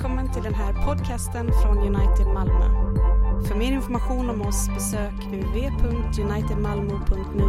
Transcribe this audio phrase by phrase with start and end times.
[0.00, 2.64] Välkommen till den här podcasten från United Malmö.
[3.48, 7.44] För mer information om oss besök www.unitedmalmo.nu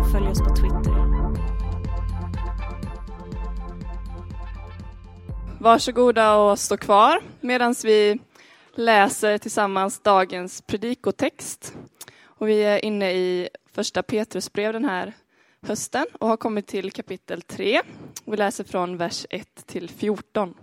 [0.00, 0.94] och följ oss på Twitter.
[5.60, 8.18] Varsågoda och stå kvar medan vi
[8.74, 11.74] läser tillsammans dagens predikotext.
[12.22, 15.12] Och vi är inne i första Petrusbrev den här
[15.62, 17.82] hösten och har kommit till kapitel 3.
[18.24, 20.54] Vi läser från vers 1 till 14.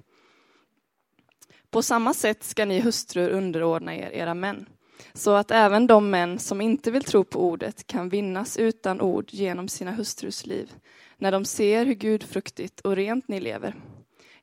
[1.72, 4.66] På samma sätt ska ni hustrur underordna er era män,
[5.14, 9.26] så att även de män som inte vill tro på ordet kan vinnas utan ord
[9.30, 10.74] genom sina hustrus liv,
[11.18, 13.76] när de ser hur gudfruktigt och rent ni lever.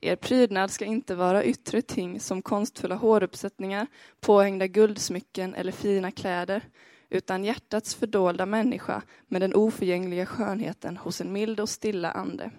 [0.01, 3.87] Er prydnad ska inte vara yttre ting som konstfulla håruppsättningar,
[4.21, 6.63] påhängda guldsmycken eller fina kläder,
[7.11, 12.51] utan hjärtats fördolda människa med den oförgängliga skönheten hos en mild och stilla ande.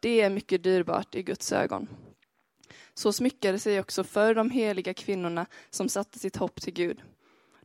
[0.00, 1.88] Det är mycket dyrbart i Guds ögon.
[2.98, 7.02] Så smyckade sig också för de heliga kvinnorna som satte sitt hopp till Gud.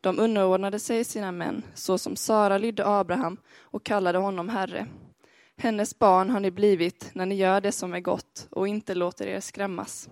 [0.02, 4.88] De underordnade sig sina män, så som Sara lydde Abraham och kallade honom herre.
[5.58, 9.28] Hennes barn har ni blivit när ni gör det som är gott och inte låter
[9.28, 10.10] er skrämmas.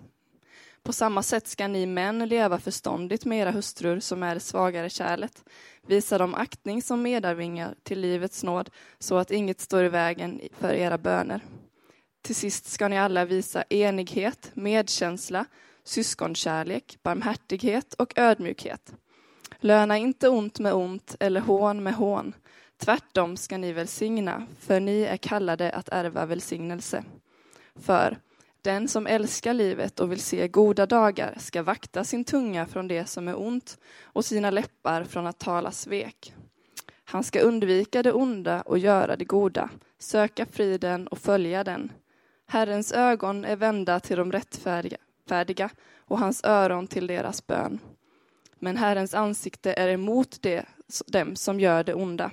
[0.82, 5.44] På samma sätt ska ni män leva förståndigt med era hustrur som är svagare kärlet.
[5.86, 10.72] Visa dem aktning som medarvingar till livets nåd så att inget står i vägen för
[10.72, 11.40] era böner.
[12.22, 15.44] Till sist ska ni alla visa enighet, medkänsla,
[15.84, 18.94] syskonkärlek, barmhärtighet och ödmjukhet.
[19.60, 22.34] Löna inte ont med ont eller hån med hån.
[22.76, 27.04] Tvärtom ska ni välsigna, för ni är kallade att ärva välsignelse.
[27.74, 28.18] För
[28.62, 33.06] den som älskar livet och vill se goda dagar ska vakta sin tunga från det
[33.06, 36.34] som är ont och sina läppar från att tala svek.
[37.04, 41.92] Han ska undvika det onda och göra det goda, söka friden och följa den.
[42.46, 47.78] Herrens ögon är vända till de rättfärdiga och hans öron till deras bön.
[48.58, 50.64] Men Herrens ansikte är emot det,
[51.06, 52.30] dem som gör det onda.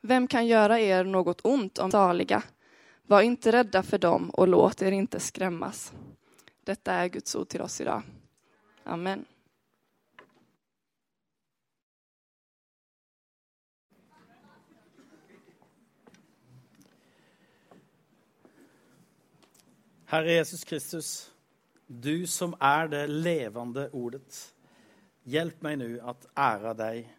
[0.00, 2.42] Vem kan göra er något ont om saliga?
[3.02, 5.92] Var inte rädda för dem och låt er inte skrämmas.
[6.64, 8.02] Detta är Guds ord till oss idag.
[8.84, 9.24] Amen.
[20.10, 21.30] Herre Jesus Kristus,
[21.86, 24.54] du som er det levende ordet.
[25.22, 27.12] hjelp meg nå at ære deg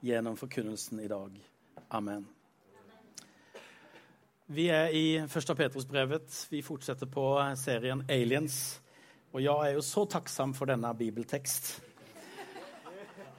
[0.00, 1.34] gjennom forkunnelsen i dag.
[1.92, 2.22] Amen.
[4.46, 5.52] Vi er i 1.
[5.58, 6.46] Petrus-brevet.
[6.48, 7.26] Vi fortsetter på
[7.60, 8.80] serien Aliens.
[9.34, 11.82] Og jeg er jo så takksam for denne bibeltekst.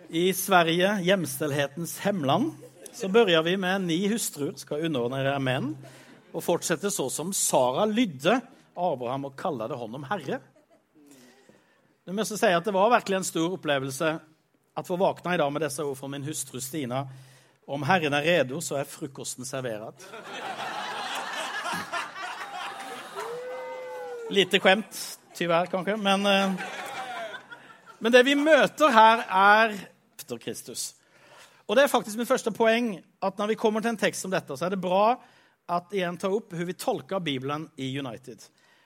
[0.10, 2.52] I Sverige, hjemstelhetens hemland,
[2.94, 5.74] så begynner vi med ni hustruer skal underordne menn,
[6.30, 8.38] og fortsetter så som Sara lydde
[8.80, 10.40] Abraham og kalte det hånd honom herre.
[12.08, 14.14] Du må si at det var virkelig en stor opplevelse
[14.80, 17.04] at få vakna dag med disse ord fra min hustru Stina.
[17.70, 20.08] Om Herren er redo så er frukosten servert.
[24.30, 24.98] Lite skjemt,
[25.38, 26.52] tyvärr kanskje, men, eh,
[28.00, 29.74] men det vi møter her, er
[30.20, 30.94] etter Kristus.
[31.68, 34.32] Og det er faktisk min første poeng at når vi kommer til en tekst som
[34.32, 35.20] dette, så er det bra
[35.70, 38.42] at igjen ta opp hvordan vi tolker Bibelen i United.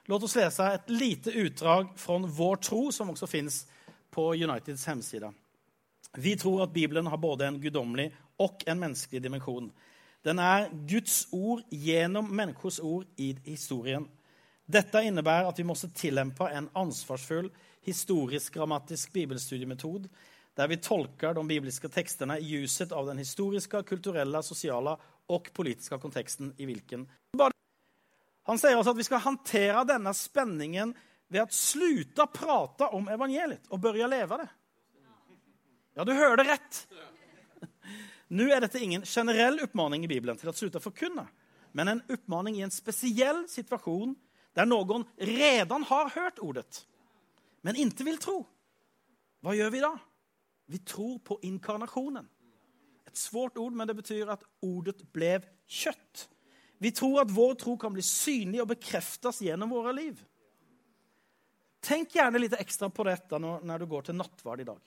[0.05, 3.61] Låt oss lese et lite utdrag fra Vår tro, som også finnes
[4.11, 5.33] på Uniteds hemsida.
[6.17, 9.71] Vi tror at Bibelen har både en gudomlig og en menneskelig dimensjon.
[10.23, 14.05] Den er Guds ord gjennom menneskers ord i historien.
[14.65, 17.49] Dette innebærer at vi måtte tillämpa en ansvarsfull
[17.83, 20.07] historisk-grammatisk bibelstudiemetod
[20.57, 24.95] der vi tolker de bibliske tekstene i ljuset av den historiske, kulturelle, sosiale
[25.33, 27.07] og politiske konteksten i vilken
[28.43, 30.91] han sier også at vi skal hantera denne spenningen
[31.31, 34.49] ved å slutte å prate om evangeliet og begynne å leve det.
[35.93, 36.79] Ja, du hører det rett.
[38.33, 41.25] Nå er dette ingen generell oppmaning i Bibelen til å slutte å forkunne,
[41.77, 44.15] men en oppmaning i en spesiell situasjon
[44.57, 46.83] der noen redan har hørt ordet,
[47.61, 48.39] men ikke vil tro.
[49.43, 49.93] Hva gjør vi da?
[50.71, 52.25] Vi tror på inkarnasjonen.
[53.09, 55.35] Et svårt ord, men det betyr at ordet ble
[55.67, 56.27] kött.
[56.83, 60.17] Vi tror at vår tro kan bli synlig og bekreftes gjennom våre liv.
[61.83, 64.81] Tenk gjerne litt ekstra på dette når du går till nattvard dag.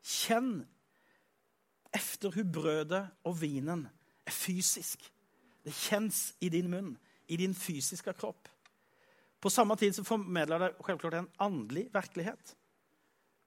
[0.00, 0.60] Kjenn
[1.94, 3.84] efter hur brødet og vinen
[4.26, 5.02] er fysisk.
[5.66, 6.94] Det kjennes i din munn,
[7.26, 8.48] i din fysiske kropp.
[9.40, 12.54] På samme tid så formedler det selvklart en åndelig virkelighet.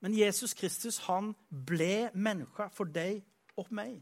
[0.04, 3.24] Men Jesus Kristus han ble menneske for deg
[3.56, 4.02] og meg,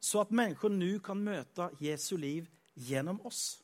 [0.00, 2.46] Så at mennesker nå kan møte Jesu liv
[2.76, 3.58] genom oss.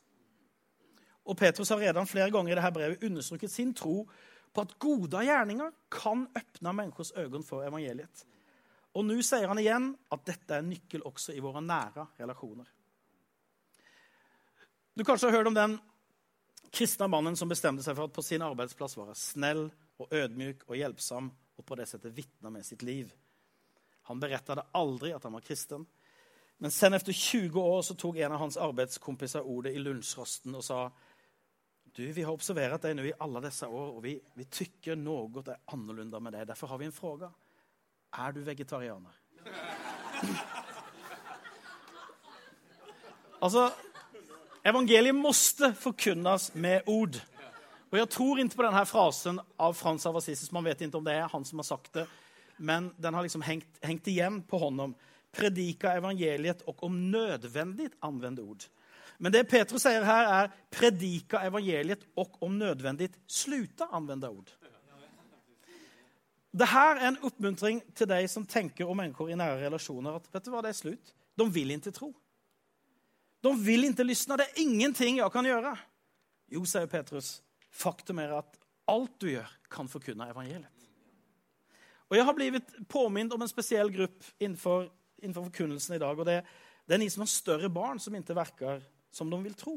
[1.28, 4.02] Og Petrus har redan flere ganger i dette brevet understreket sin tro
[4.52, 8.24] på at gode gjerninger kan åpne människors øyne for evangeliet.
[8.92, 12.66] Og nå sier han igjen at dette er en nøkkel også i våre nære relasjoner.
[14.92, 15.78] Du kanskje har hørt om den
[16.72, 19.66] kristne mannen som bestemte seg for at på sin arbeidsplass være snill
[20.02, 23.12] og ødmyk og hjelpsom, og på det settet vitne med sitt liv.
[24.10, 25.86] Han berettet aldri at han var kristen.
[26.62, 30.62] Men sen etter 20 år så tok en av hans arbeidskompiser ordet i lunsjrosten og
[30.62, 30.92] sa
[31.96, 35.42] du, vi har observert deg nå i alle disse år, og vi, vi tykker noe
[35.42, 36.46] er annerledes med deg.
[36.48, 37.30] Derfor har vi en spørsmål.
[38.14, 39.10] Er du vegetarianer?
[43.44, 43.72] altså,
[44.62, 47.18] evangeliet måste forkunnes med ord.
[47.90, 51.08] Og Jeg tror ikke på denne frasen av Frans av Assises, Man vet ikke om
[51.10, 52.06] det er han som har sagt det,
[52.56, 54.94] men den har liksom hengt, hengt igjen på honom.
[55.32, 58.66] Predika evangeliet og om nødvendig anvende ord.
[59.22, 64.50] Men det Petrus sier her, er predika evangeliet og om nødvendig sluta anvende ord.
[66.52, 70.44] Dette er en oppmuntring til de som tenker om mennesker i nære relasjoner at vet
[70.44, 71.14] du hva, det er slutt.
[71.38, 72.10] De vil ikke tro.
[73.42, 74.36] De vil ikke lysne.
[74.36, 75.72] Det er ingenting jeg kan gjøre.
[76.52, 77.38] Jo, sier Petrus,
[77.72, 78.58] faktum er at
[78.92, 80.68] alt du gjør, kan forkynne evangeliet.
[82.10, 84.90] Og Jeg har blitt påminnet om en spesiell gruppe innenfor,
[85.22, 86.18] innenfor forkunnelsen i dag.
[86.18, 86.42] og det,
[86.86, 88.82] det er ni som har større barn som ikke virker
[89.14, 89.76] som de vil tro.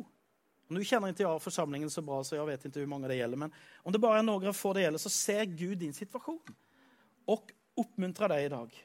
[0.74, 3.42] Nå kjenner ikke jeg forsamlingen så bra, så jeg vet ikke hvor mange det gjelder.
[3.46, 3.54] Men
[3.86, 6.56] om det bare er noen få det gjelder, så ser Gud din situasjon
[7.30, 8.78] og oppmuntrer deg i dag.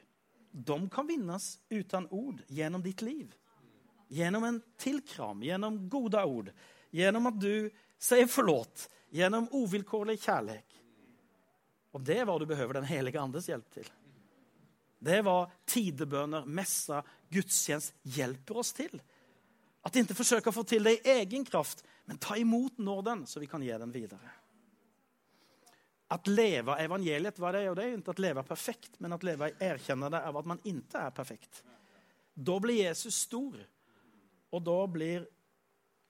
[0.51, 3.31] De kan vinnes uten ord gjennom ditt liv.
[4.11, 6.51] Gjennom en tilkram, gjennom gode ord.
[6.91, 7.71] Gjennom at du
[8.01, 8.89] sier forlåt.
[9.15, 10.81] Gjennom uvilkårlig kjærlighet.
[11.95, 13.87] Og det er hva du behøver Den hellige andes hjelp til.
[15.01, 17.01] Det er hva tidebønner, messer,
[17.33, 18.93] gudstjenest hjelper oss til.
[19.81, 23.41] At ikke forsøker å få til det i egen kraft, men ta imot nåden, så
[23.41, 24.37] vi kan gi den videre.
[26.11, 27.69] At leve evangeliet, vad det är?
[27.69, 30.59] Och det är ikke at leve perfekt, men at leve i erkjennelse av at man
[30.63, 31.63] ikke er perfekt.
[32.33, 33.55] Da blir Jesus stor,
[34.51, 35.25] og da blir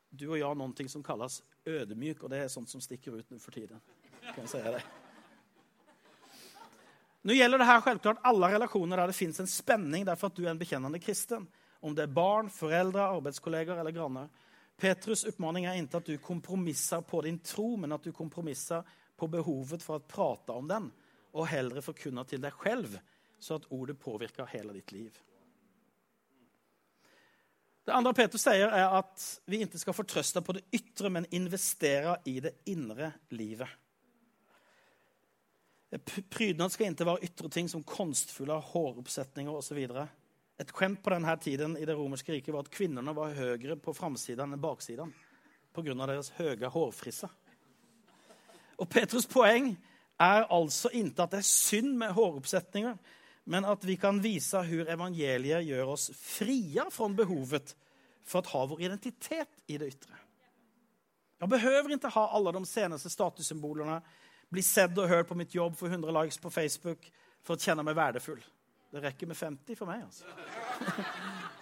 [0.09, 3.39] du og jeg noe som kalles ødemyk, og det er sånt som stikker ut nå
[3.39, 3.79] for tiden.
[4.33, 4.83] Kan jeg si det.
[7.21, 10.45] Nu gäller det här självklart alla relationer där det finns en spänning därför att du
[10.45, 11.47] är en bekännande kristen.
[11.79, 14.29] Om det är barn, föräldrar, arbetskollegor eller grannar.
[14.77, 18.83] Petrus uppmaning är inte att du kompromissar på din tro, men att du kompromissar
[19.18, 20.88] på behovet for å prate om den,
[21.38, 22.95] og heller forkunne til deg selv,
[23.38, 25.19] så at ordet påvirker hele ditt liv.
[27.85, 32.18] Det andre Petrus sier, er at vi ikke skal fortrøste på det ytre, men investere
[32.25, 33.69] i det indre livet.
[35.99, 39.81] Prydnad skal ikke være ytre ting som konstfulle håroppsetninger osv.
[40.61, 43.93] Et skjemt på denne tiden i det romerske riket var at kvinnene var høyere på
[43.97, 45.11] framsiden enn baksiden
[45.75, 45.95] pga.
[46.05, 47.31] deres høye hårfrisser.
[48.79, 49.73] Og Petrus poeng
[50.21, 52.97] er altså ikke at det er synd med håroppsetninger,
[53.51, 57.75] men at vi kan vise hvor evangeliet gjør oss fria fra behovet
[58.23, 60.17] for å ha vår identitet i det ytre.
[61.41, 63.97] Jeg behøver ikke ha alle de seneste statussymbolene,
[64.51, 67.07] bli sett og hørt på mitt jobb, få 100 likes på Facebook
[67.44, 68.42] for å kjenne meg verdifull.
[68.92, 70.25] Det rekker med 50 for meg, altså.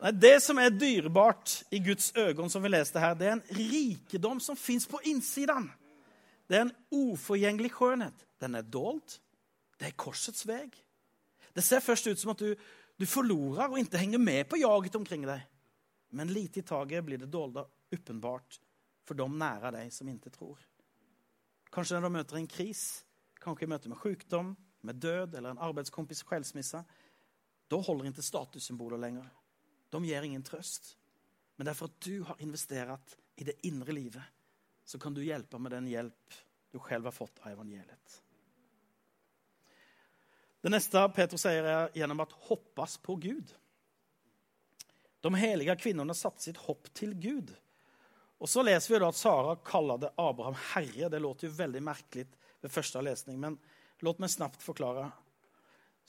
[0.00, 3.48] Nei, Det som er dyrebart i Guds øyne, som vi leste her, det er en
[3.58, 5.68] rikedom som fins på innsiden.
[6.48, 8.24] Det er en uforgjengelig skjønnhet.
[8.40, 9.18] Den er dolt.
[9.78, 10.70] Det er korsets vei.
[11.54, 12.54] Det ser først ut som at du,
[12.96, 15.44] du forlorer og ikke henger med på jaget omkring deg.
[16.16, 18.58] Men lite i taget blir det dolda åpenbart
[19.06, 20.58] for de nære deg som ikke tror.
[21.70, 23.04] Kanskje når du møter en kris,
[23.40, 26.80] kanskje i møte med sykdom, med død eller en arbeidskompis skilsmisse.
[27.70, 29.28] Da holder ikke statussymboler lenger.
[29.90, 30.94] De gir ingen trøst.
[31.56, 34.22] Men det er for at du har investert i det indre livet,
[34.84, 36.38] så kan du hjelpe med den hjelp
[36.72, 38.20] du selv har fått av evangeliet.
[40.60, 43.52] Det neste Petro sier, er gjennom at hoppas på Gud.
[45.20, 47.52] De hellige kvinnene satte sitt hopp til Gud.
[48.40, 51.08] Og Så leser vi da at Sara kaller det Abraham herre.
[51.12, 52.24] Det låter jo veldig merkelig
[52.60, 53.58] ved første lesning, men
[54.00, 55.10] låt meg snabbt forklare.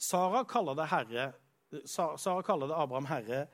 [0.00, 1.26] Sara kaller det, herre,
[1.84, 3.46] Sara kaller det Abraham herre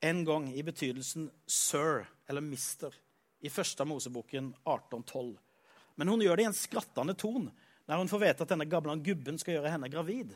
[0.00, 2.94] en gang i betydelsen sir eller mister
[3.44, 5.36] i første Moseboken 1812.
[6.00, 7.50] Men hun gjør det i en skrattende ton
[7.88, 10.32] når hun får vite at denne gamle gubben skal gjøre henne gravid.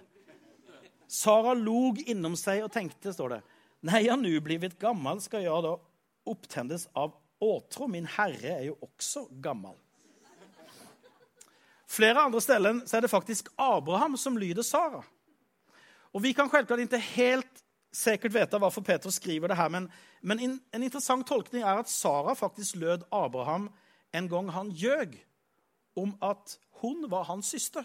[1.08, 3.42] Sara log innom seg og tenkte, står det,
[3.84, 5.74] Nei, jeg nå blitt gammel, skal jeg da
[6.28, 7.86] opptendes av åtro.
[7.86, 9.74] Min herre er jo også gammel.
[11.94, 15.04] Flere andre steder er det faktisk Abraham som lyder Sara.
[16.12, 17.64] Og Vi kan selvklart ikke helt
[17.94, 19.88] sikkert vite hvorfor Peter skriver det her, men,
[20.22, 23.70] men en interessant tolkning er at Sara faktisk lød Abraham
[24.14, 25.14] en gang han gjøg
[25.96, 27.84] om at hun var hans søster.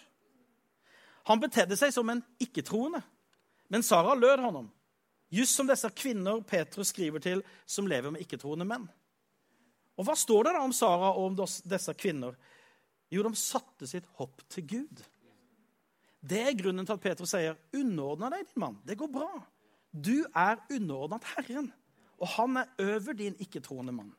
[1.29, 3.01] Han betedde seg som en ikke-troende,
[3.69, 4.69] men Sara lød honom.
[5.29, 8.87] Just som disse kvinner Petrus skriver til, som lever med ikke-troende menn.
[9.99, 12.37] Og Hva står det da om Sara og om disse kvinner?
[13.11, 15.01] Jo, de satte sitt hopp til Gud.
[16.19, 18.79] Det er grunnen til at Petrus sier, 'Underordna deg, din mann.
[18.85, 19.45] Det går bra.'
[19.91, 21.71] Du er underordnet Herren,
[22.19, 24.13] og han er over din ikke-troende mann.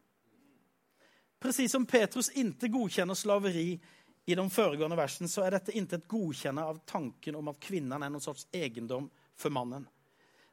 [1.40, 3.80] Presis som Petrus ikke godkjenner slaveri
[4.26, 8.02] i de foregående versene, så er dette ikke et godkjenne av tanken om at kvinnen
[8.02, 9.08] er noen sorts eiendom
[9.38, 9.86] for mannen.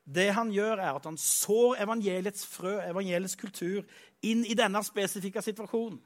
[0.08, 3.84] Det han gjør, er at han sår evangeliets frø, evangeliets kultur,
[4.24, 6.00] inn i denne spesifikke situasjonen.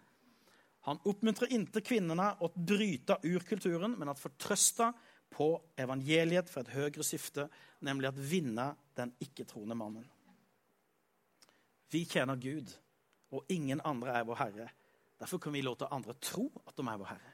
[0.90, 4.88] Han oppmuntrer ikke kvinnene å bryte ur kulturen, men at fortrøste
[5.32, 7.46] på evangeliet for et høyere syfte,
[7.86, 10.08] nemlig at vinne den ikke-troende mannen.
[11.92, 12.72] Vi tjener Gud,
[13.32, 14.68] og ingen andre er vår Herre.
[15.22, 17.34] Derfor kan vi låte andre tro at de er vår Herre.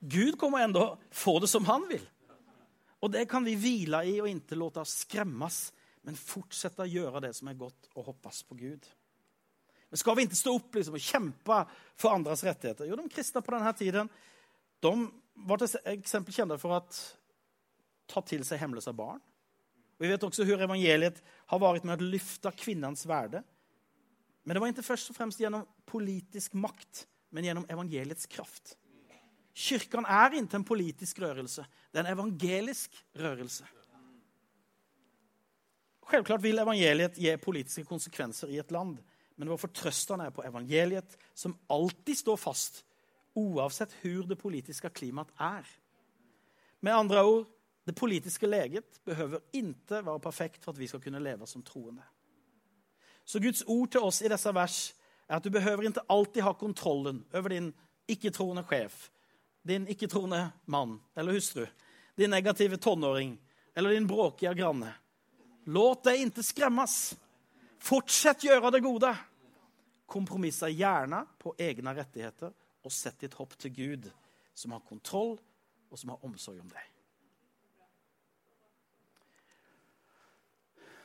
[0.00, 2.02] Gud kommer enda få det som han vil.
[3.04, 5.66] Og det kan vi hvile i og ikke låte oss skremmes,
[6.04, 8.86] men fortsette å gjøre det som er godt, og hoppes på Gud.
[9.90, 11.58] Men skal vi ikke stå opp liksom, og kjempe
[12.00, 12.88] for andres rettigheter?
[12.88, 14.08] Jo, de kristne på denne tiden
[14.84, 14.92] de
[15.48, 16.80] var til eksempel kjente for å
[18.10, 19.20] ta til seg hemmeløse barn.
[20.00, 21.20] Vi vet også hvordan evangeliet
[21.52, 23.44] har vært med å løfte kvinnens verde.
[24.44, 28.74] Men det var ikke først og fremst gjennom politisk makt, men gjennom evangeliets kraft.
[29.54, 31.64] Kirken er ikke en politisk rørelse.
[31.92, 33.66] Det er en evangelisk rørelse.
[36.10, 38.98] Selvklart vil evangeliet gi politiske konsekvenser i et land,
[39.36, 42.84] men vår fortrøstende er på evangeliet, som alltid står fast,
[43.34, 45.66] uansett hvor det politiske klimaet er.
[46.80, 47.46] Med andre ord
[47.86, 52.02] det politiske leget behøver ikke være perfekt for at vi skal kunne leve som troende.
[53.24, 54.94] Så Guds ord til oss i disse vers
[55.28, 57.72] er at du behøver ikke alltid ha kontrollen over din
[58.08, 59.08] ikke-troende sjef,
[59.64, 61.66] din ikke-troende mann eller hustru,
[62.14, 63.38] din negative tonåring
[63.74, 64.92] eller din bråkige granne.
[65.64, 67.14] Låt deg ikke skremmes.
[67.80, 69.10] Fortsett gjøre det gode.
[70.06, 72.52] Kompromisser gjerne på egne rettigheter,
[72.84, 74.10] og sett ditt hopp til Gud,
[74.54, 75.38] som har kontroll
[75.88, 76.90] og som har omsorg om deg.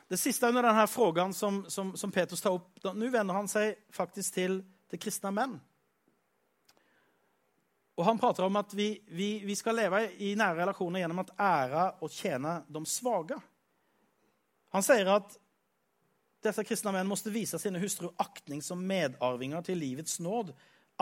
[0.10, 3.78] Det siste under denne frågan som, som, som Petrus tar opp Nå vender han seg
[3.94, 4.56] faktisk til,
[4.90, 5.60] til kristne menn.
[8.00, 11.34] Og Han prater om at vi, vi, vi skal leve i nære relasjoner gjennom at
[11.36, 13.36] ære og tjene de svake.
[14.72, 15.36] Han sier at
[16.46, 20.54] disse kristne menn måtte vise sine hustruer aktning som medarvinger til livets nåd.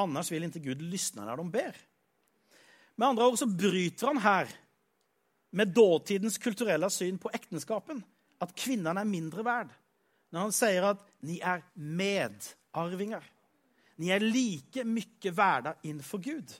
[0.01, 1.77] Annars vil ikke Gud lysne når de ber.
[2.97, 4.57] Med andre ord så bryter han her
[5.53, 8.01] med dåtidens kulturelle syn på ektenskapen
[8.41, 9.69] at kvinnene er mindre verd.
[10.33, 13.21] Når han sier at ni er medarvinger.
[14.01, 16.57] Ni er like mye verda innenfor Gud.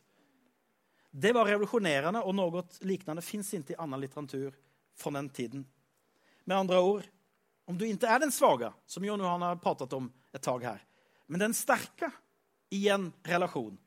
[1.18, 4.54] Det var revolusjonerende, og noe lignende fins ikke i annen litteratur
[4.98, 5.64] fra den tiden.
[6.46, 7.08] Med andre ord,
[7.66, 10.84] om du ikke er den svake, som Jon Johan har pratet om et tak her,
[11.28, 12.12] men den sterke
[12.70, 13.80] i en relasjon,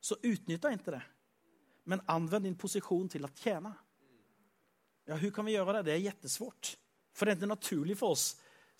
[0.00, 1.02] så utnytta ikke det.
[1.90, 3.72] Men anvend din posisjon til å tjene.
[5.08, 5.88] Ja, Hvordan kan vi gjøre det?
[5.88, 6.74] Det er kjempesvårt.
[7.12, 8.30] For det er ikke naturlig for oss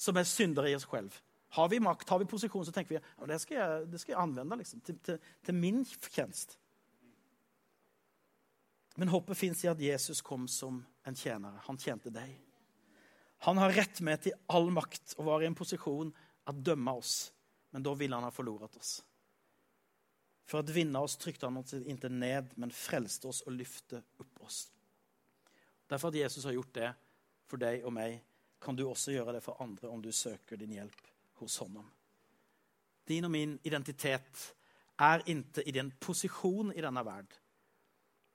[0.01, 1.17] som er syndere i oss selv.
[1.59, 4.61] Har vi makt, har vi posisjon, så tenker vi ja, det skal jeg, jeg anvende
[4.61, 6.61] liksom, til, til, til, min fortjeneste.
[9.01, 11.63] Men håpet fins i at Jesus kom som en tjenere.
[11.65, 12.35] Han tjente deg.
[13.47, 17.31] Han har rett med til all makt og var i en posisjon å dømme oss.
[17.73, 18.99] Men da ville han ha forloret oss.
[20.45, 24.43] For å vinne oss trykte han oss ikke ned, men frelste oss og løfte opp
[24.45, 24.67] oss.
[25.89, 26.91] Derfor at Jesus har gjort det
[27.49, 28.19] for deg og meg,
[28.61, 31.09] kan du også gjøre det for andre om du søker din hjelp
[31.41, 31.89] hos Honom.
[33.09, 34.45] Din og min identitet
[35.01, 37.41] er ikke i din posisjon i denne verden,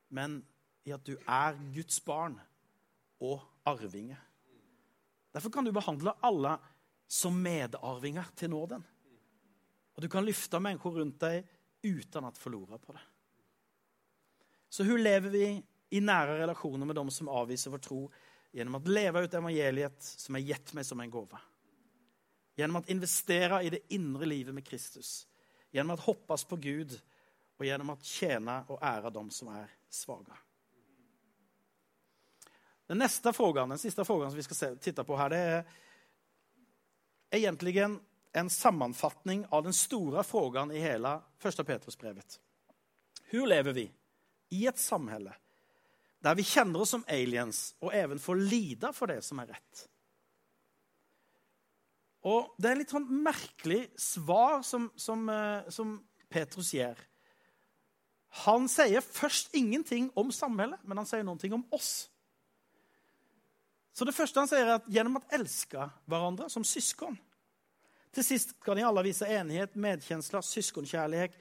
[0.09, 0.41] men
[0.85, 2.37] i at du er Guds barn
[3.23, 4.17] og arvinge.
[5.33, 6.55] Derfor kan du behandle alle
[7.07, 8.83] som medarvinger til nåden.
[9.95, 11.45] Og du kan løfte mennesker rundt deg
[11.85, 13.03] uten å forlore på det.
[14.69, 15.47] Så hvordan lever vi
[15.95, 17.99] i nære relasjoner med dem som avviser vår tro
[18.55, 21.39] gjennom å leve ut evangeliet som er gitt meg som en gave.
[22.55, 25.25] Gjennom å investere i det indre livet med Kristus.
[25.75, 26.95] Gjennom å hoppes på Gud,
[27.55, 30.35] og gjennom å tjene og ære dem som er svake.
[32.87, 35.63] Den neste frågan, den siste frågan som vi skal titte på her, det er
[37.31, 41.65] egentlig en sammenfatning av den store frågan i hele 1.
[41.65, 42.39] Petrus-brevet.
[43.31, 43.91] Hvordan lever vi
[44.49, 45.33] i et samhälle
[46.25, 49.83] der vi kjenner oss som aliens og even får lide for det som er rett.
[52.25, 55.99] Og Det er litt sånn merkelig svar som, som, eh, som
[56.29, 56.97] Petrus gir.
[58.45, 62.09] Han sier først ingenting om samhället, men han sier noe om oss.
[63.95, 67.15] Så det første han sier, er at gjennom å elske hverandre som søsken
[68.15, 71.33] Til sist kan de alle vise enighet, medkjensle, søskenkjærlighet,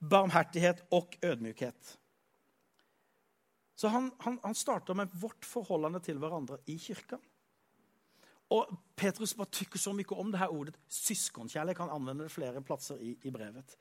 [0.00, 1.90] barmhertighet og ødmykhet.
[3.76, 7.18] Så han, han, han starter med vårt forholdende til hverandre i kirka.
[8.56, 11.82] Og Petrus bare tykker så mye om det her ordet søskenkjærlighet.
[11.84, 13.76] Han anvender det flere plasser i, i brevet.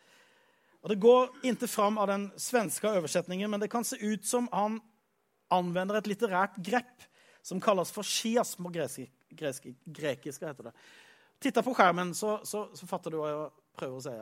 [0.84, 4.52] Og Det går ikke fram av den svenske oversetningen, men det kan se ut som
[4.52, 4.82] han
[5.54, 7.08] anvender et litterært grepp
[7.44, 9.68] som kalles for skiasm på grekisk.
[9.86, 10.74] grekisk heter det.
[11.44, 14.16] Titta på skjermen, så, så, så fatter du hva jeg prøver å si.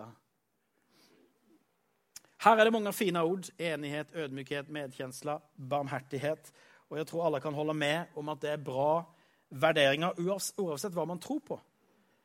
[2.41, 3.49] Her er det mange fine ord.
[3.61, 5.37] Enighet, ødmykhet, medkjensle,
[5.69, 6.49] barmhertighet.
[6.89, 9.03] Og jeg tror alle kan holde med om at det er bra
[9.51, 11.59] vurderinger uansett hva man tror på.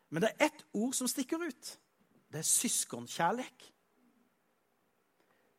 [0.08, 1.72] Men det er ett ord som stikker ut.
[2.32, 3.72] Det er søskenkjærlighet.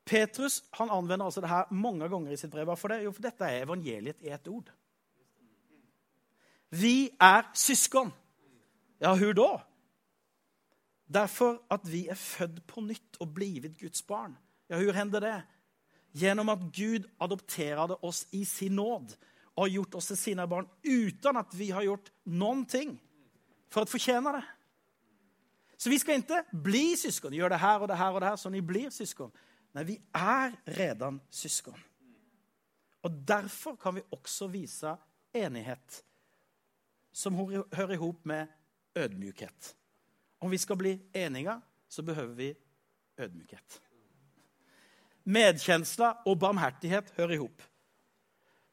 [0.08, 2.72] Petrus han anvender altså det her mange ganger i sitt brev.
[2.80, 3.04] For, det?
[3.04, 4.72] Jo, for dette er evangeliet i ett ord.
[6.70, 8.12] Vi er søsken.
[9.02, 9.52] Ja, hvor da?
[11.08, 14.36] Derfor at vi er født på nytt og blitt Guds barn.
[14.70, 15.38] Ja, hvor hender det?
[16.18, 19.16] Gjennom at Gud adopterte oss i sin nåd
[19.56, 22.98] og har gjort oss til sine barn uten at vi har gjort noen ting
[23.72, 24.44] for å fortjene det.
[25.78, 27.36] Så vi skal ikke bli søsken.
[27.38, 29.30] Gjør det her og det her og det her, så ni blir søsken.
[29.78, 31.76] Nei, vi er redan søsken.
[33.06, 34.96] Og derfor kan vi også vise
[35.38, 36.02] enighet,
[37.18, 37.38] som
[37.74, 38.48] hører i hop med
[38.96, 39.74] ødmykhet.
[40.40, 41.56] Om vi skal bli enige,
[41.90, 42.54] så behøver vi
[43.18, 43.82] ødmykhet.
[45.24, 47.64] Medkjensla og barmhertighet hører i hop.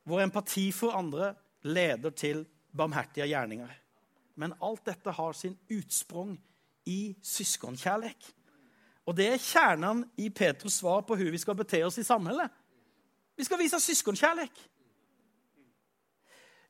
[0.04, 2.44] Vår empati for andre leder til
[2.76, 3.70] barmhertige gjerninger.
[4.36, 6.36] Men alt dette har sin utsprung
[6.86, 8.34] i søskenkjærlighet.
[9.06, 12.50] Og det er kjernen i Petrus svar på hvordan vi skal bete oss i samfunnet.
[13.36, 14.68] Vi skal vise søskenkjærlighet.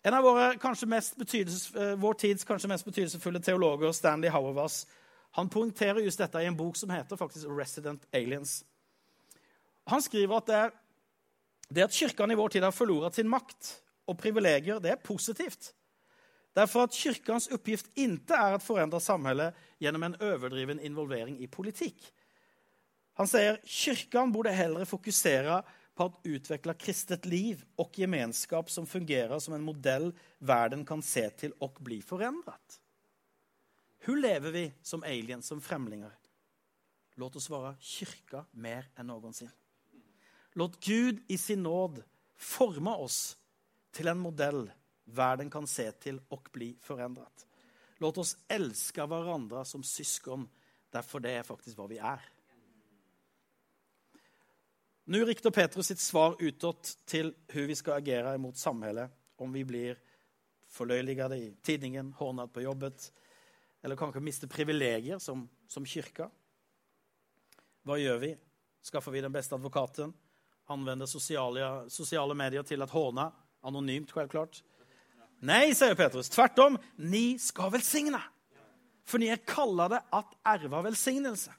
[0.04, 4.86] En av våre, eh, vår tids kanskje mest betydelsesfulle teologer, Stanley Hauerwas,
[5.30, 8.64] han poengterer just dette i en bok som heter faktisk 'Resident Aliens'.
[9.86, 10.70] Han skriver at det,
[11.74, 15.72] det at kirkene i vår tid har forlorat sin makt og privilegier, det er positivt.
[16.54, 22.12] Derfor at Kirkens oppgift ikke er å forandre samfunnet gjennom en overdriven involvering i politikk.
[23.14, 29.38] Han sier kirkene burde heller fokusere på å utvikle kristet liv og gemenskap som fungerer
[29.38, 32.80] som en modell verden kan se til og bli forandret.
[34.04, 36.12] Hvor lever vi som aliens, som fremlinger?
[37.16, 39.54] Låt oss være kyrka mer enn noensinne.
[40.54, 42.02] Låt Gud i sin nåd
[42.36, 43.36] forme oss
[43.94, 44.66] til en modell
[45.04, 47.46] verden kan se til og bli forandret.
[48.02, 50.46] Låt oss elske hverandre som søsken,
[50.92, 52.22] derfor det er faktisk hva vi er.
[55.06, 59.64] Nå rikter Petrus sitt svar utåt til hvordan vi skal agere mot samhället om vi
[59.68, 59.98] blir
[60.72, 63.10] forløyliget i tidningen, hånet på jobbet,
[63.84, 66.30] eller kanskje mister privilegier som, som kirka.
[67.84, 68.30] Hva gjør vi?
[68.80, 70.14] Skaffer vi den beste advokaten?
[70.72, 73.26] Anvender sosiale, sosiale medier til at håne?
[73.64, 74.62] Anonymt, selvklart.
[75.44, 76.32] Nei, sier Petrus.
[76.32, 76.80] Tvert om.
[76.96, 78.22] Ni skal velsigne.
[79.04, 81.52] For ni er kallade at erva velsignelse.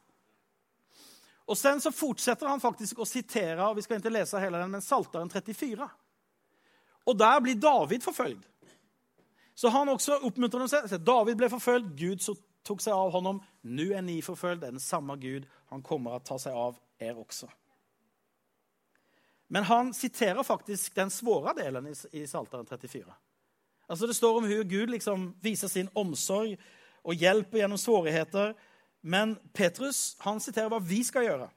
[1.45, 4.71] Og Sen så fortsetter han faktisk å sitere og vi skal ikke lese hele den,
[4.73, 5.87] men Salteren 34.
[7.05, 8.47] Og der blir David forfølgt.
[9.55, 10.95] Så han også oppmuntrer dem seg.
[11.05, 12.23] David ble forfølgt, Gud
[12.65, 13.39] tok seg av honom.
[13.63, 14.63] Nå er ni forfølgt.
[14.63, 15.45] Det er den samme Gud.
[15.71, 17.47] Han kommer å ta seg av er også.
[19.47, 23.13] Men han siterer faktisk den svåre delen i, Salteren 34.
[23.87, 26.55] Altså Det står om hvordan Gud liksom viser sin omsorg
[27.05, 28.55] og hjelper gjennom svårigheter.
[29.05, 31.49] Men Petrus han siterer hva vi skal gjøre.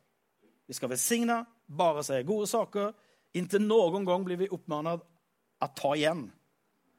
[0.69, 2.91] Vi skal velsigne, bare si gode saker.
[3.41, 5.01] Inntil noen gang blir vi oppmannet
[5.65, 6.27] å ta igjen.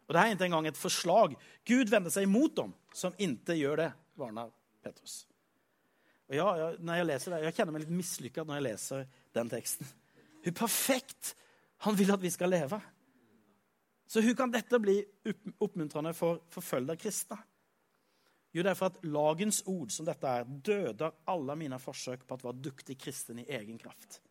[0.09, 1.35] Og Det er ikke engang et forslag.
[1.69, 4.49] Gud vender seg imot dem som ikke gjør det, varner
[4.81, 5.19] Petrus.
[6.29, 6.47] Og ja,
[6.81, 9.05] når Jeg leser det, jeg kjenner meg litt mislykka når jeg leser
[9.37, 9.93] den teksten.
[10.41, 11.35] Hvor perfekt
[11.85, 12.81] han vil at vi skal leve.
[14.09, 14.97] Så hvordan kan dette bli
[15.61, 17.37] oppmuntrende for forfølgede kristne?
[18.55, 22.37] Jo, det er for at lagens ord, som dette er, døder alle mine forsøk på
[22.37, 24.21] å være duktig kristen i egen kraft.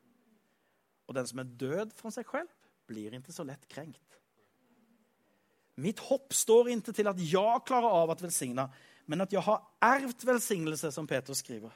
[1.07, 2.51] Og den som er død for seg selv,
[2.89, 4.19] blir ikke så lett krenkt.
[5.79, 8.67] Mitt hopp står ikke til at jeg klarer av å velsigne,
[9.07, 11.73] men at jeg har ervt velsignelse, som Peter skriver.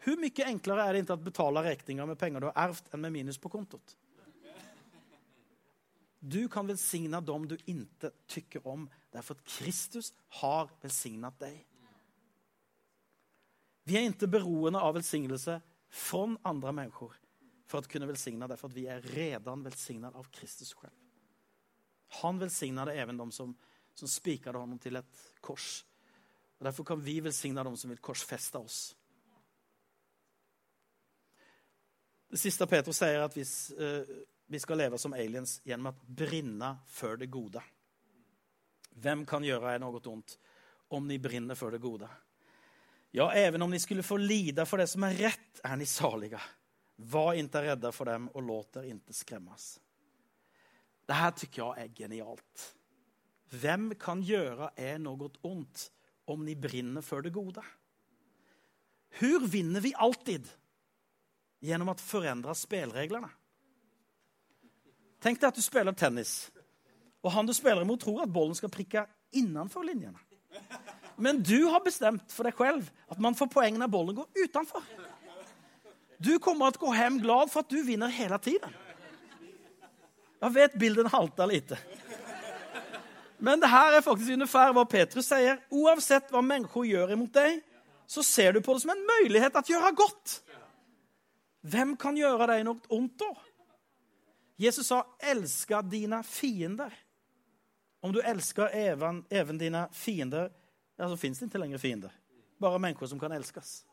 [0.00, 3.04] Hvor mye enklere er det ikke å betale regninger med penger du har ervt, enn
[3.04, 3.94] med minus på kontoet?
[6.20, 11.64] Du kan velsigne dem du ikke tykker om, derfor at Kristus har velsignet deg.
[13.88, 15.56] Vi er ikke beroende av velsignelse
[15.90, 17.16] fra andre mennesker
[17.70, 20.92] for å kunne velsigne, derfor at vi er redan velsignet av Kristus selv.
[22.20, 23.54] Han välsignade even dem som,
[23.94, 25.84] som spikade honom til et kors.
[26.58, 28.80] Og Derfor kan vi velsigne dem som vil korsfeste oss.
[32.30, 34.10] Det siste Peter sier, at hvis, eh,
[34.50, 37.60] vi skal leve som aliens gjennom å brinne før det gode.
[38.98, 40.34] Hvem kan gjøre deg noe ondt
[40.90, 42.08] om ni brinner for det gode?
[43.14, 46.42] Ja, even om ni skulle få lida for det som er rett, er ni saliga.
[46.96, 49.76] Var inte rädda for dem og låt er inte skremmes.
[51.06, 52.66] Det her tykker jeg er genialt.
[53.54, 55.92] Hvem kan gjøre er noe ondt
[56.26, 57.62] om ni brinner for det gode?
[59.22, 60.50] Hur vinner vi alltid?
[61.62, 63.30] Gjennom å forandre spelreglerna.
[65.20, 66.50] Tänk deg at du spiller tennis
[67.20, 69.04] og han du spiller imot, tror at bollen skal prikke
[69.36, 70.18] innenfor linjene.
[71.20, 74.84] Men du har bestemt for deg selv at man får poeng når bollen går utenfor.
[76.20, 78.72] Du kommer til å gå hjem glad for at du vinner hele tiden.
[80.40, 81.76] Jeg vet bilden halter lite.
[83.40, 85.60] Men det her er faktisk ungefær hva Petrus sier.
[85.72, 87.60] Oavsett hva mennesker gjør imot deg,
[88.08, 90.40] så ser du på det som en mulighet at gjøre godt.
[91.68, 93.28] Hvem kan gjøre deg noe ondt, då?
[94.60, 96.94] Jesus sa 'elska dine fiender.
[98.00, 100.52] Om du elsker even, even dine fiender,
[100.96, 102.12] ja, så fins det ikke lenger fiender.
[102.58, 103.86] Bare mennesker som kan elskes.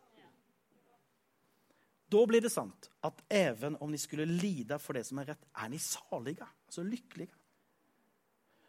[2.11, 5.45] Da blir det sant at even om de skulle lide for det som er rett,
[5.55, 7.31] er de salige, altså lykkelige.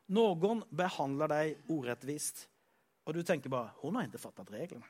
[0.07, 2.49] Någon behandler deg urettvist,
[3.07, 4.87] og du tenker bare 'Hun har ikke fattet reglene'.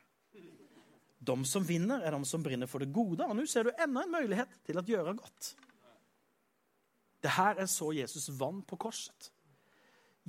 [1.20, 4.02] De som vinner er de som brinner for det gode, og nå ser du enda
[4.02, 5.56] en mulighet til å gjøre gott.
[7.22, 9.32] Det her er så Jesus vann på korset.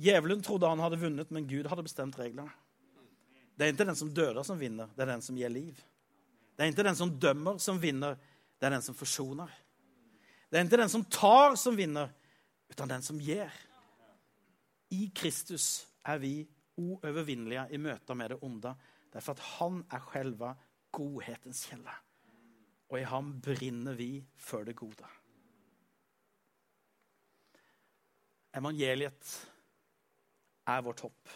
[0.00, 2.50] Djevelen trodde han hadde vunnet, men Gud hadde bestemt reglene.
[3.54, 5.76] Det er ikke den som døder, som vinner, det er den som gir liv.
[6.56, 8.16] Det er ikke den som dømmer, som vinner,
[8.56, 9.50] det er den som forsoner.
[10.48, 12.08] Det er ikke den som tar som vinner,
[12.72, 13.52] utan den som gir.
[14.90, 16.34] I Kristus er vi
[16.80, 18.74] uovervinnelige i møte med det onde,
[19.12, 20.54] derfor at han er selve
[20.96, 21.94] godhetens kjelle.
[22.90, 25.06] Og i ham brinner vi for det goda.
[28.56, 29.30] Evangeliet
[30.66, 31.30] er vårt hopp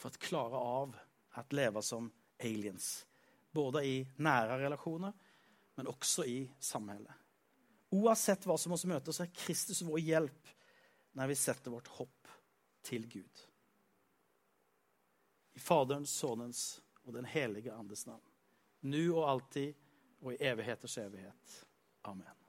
[0.00, 0.96] for å klare av
[1.36, 2.08] å leve som
[2.42, 3.04] aliens.
[3.52, 5.12] Både i nære relasjoner,
[5.76, 7.12] men også i samhället.
[7.92, 10.52] Oavsett hva som oss møter, så er Kristus vår hjelp
[11.18, 12.30] når vi setter vårt hopp
[12.88, 13.42] til Gud.
[15.52, 16.62] I Faderns, Sønnens
[17.04, 18.24] og den helige Andes navn.
[18.88, 19.74] Nå og alltid
[20.22, 21.58] og i evigheters evighet.
[22.08, 22.41] Amen.